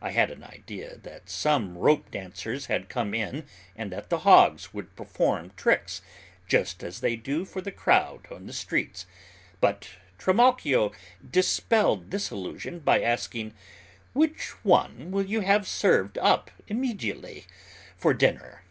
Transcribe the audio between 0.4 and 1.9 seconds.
idea that some